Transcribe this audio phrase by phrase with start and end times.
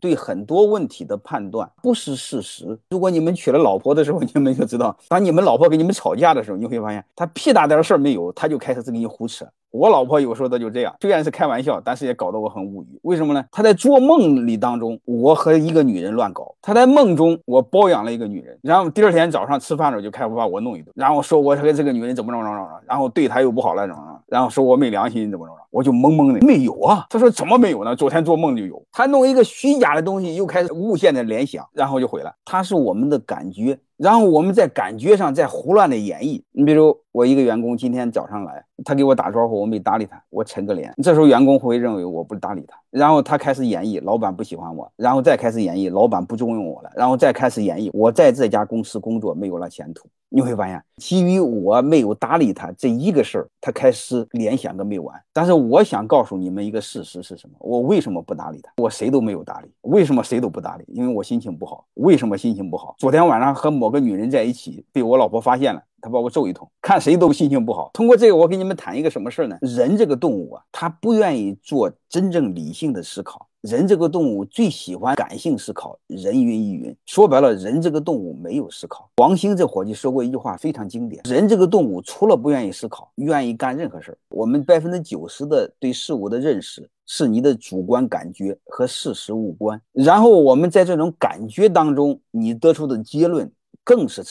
[0.00, 2.78] 对很多问题的判断不是事实。
[2.90, 9.46] 如果你们娶了老婆的时候， 你们就知道，当你们老婆跟你们吵架的时候，你会发现她屁大点事儿没有，她就开始跟你胡扯。
[9.70, 12.98] 我老婆有时候她就这样，虽然是开玩笑，但是也搞得我很无语。
[13.02, 13.44] 为什么呢？
[13.52, 18.58] 她在做梦里当中，我和一个女人乱搞；她在梦中，我包养了一个女人。
[18.62, 27.06] 然后第二天早上吃饭的时候，就开始把我弄一顿，然后说我和这个女人怎么着怎么着，然后对她又不好了怎么着，然后说我没良心怎么着，我就懵懵的，没有啊。
[27.08, 27.96] 他说怎么没有呢？
[27.96, 28.80] 昨天做梦就有。
[28.92, 32.30] 他弄一个虚假的东西，又开始无限的联想，然后就毁了。
[32.44, 33.78] 他是我们的感觉。
[33.98, 36.40] 然后我们在感觉上在胡乱的演绎。
[36.52, 40.94] 你比如我一个员工今天早上来，他给我打招呼，我没搭理他，我沉个脸。
[41.02, 50.08] 这时候员工会认为我不搭理他，然后他开始演绎，老板不喜欢我，然后再开始演绎，老板不重用我了，然后再开始演绎，我在这家公司工作没有了前途。
[50.30, 55.18] 你会发现，基于我没有搭理他这一个事儿，他开始联想个没完。
[55.32, 57.56] 但是我想告诉你们一个事实是什么？
[57.60, 58.70] 我为什么不搭理他？
[58.76, 59.70] 我谁都没有搭理。
[59.80, 60.84] 为什么谁都不搭理？
[60.88, 61.86] 因为我心情不好。
[61.94, 62.94] 为什么心情不好？
[62.98, 66.68] 昨天晚上和某个女人在一起，被我老婆发现了，她把我揍一通。
[66.80, 67.90] 看谁都心情不好。
[67.92, 69.56] 通过这个，我给你们谈一个什么事儿呢？
[69.60, 73.46] 人这个动物啊，他不愿意做真正理性的思考。
[73.62, 76.96] 人这个动物最喜欢感性思考，人云亦云。
[77.06, 79.10] 说白了，人这个动物没有思考。
[79.16, 84.18] 王兴这伙计说过一句话非常经典：人这个动物除了不愿意思考，愿意干任何事儿。
[84.28, 89.80] 我们百分之九十的对事物的认识是你的主观感觉和事实无关。
[89.92, 93.50] 然后我们在这种感觉当中，你得出的结论
[93.88, 94.22] 更是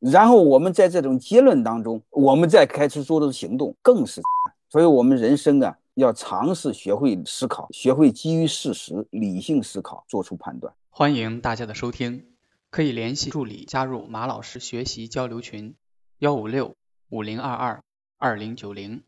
[0.00, 4.22] 然后我们在这种结论当中，我们再开始做的行动更是
[4.70, 5.76] 所以，我们人生啊。
[5.94, 10.72] 要尝试学会思考，学会基于事实、理性思考，做出判断。
[10.88, 12.24] 欢迎大家的收听，
[12.70, 15.74] 可以联系助理加入马老师学习交流群：
[16.20, 16.74] 幺五六
[17.10, 17.82] 五零二二
[18.16, 19.02] 二零九零。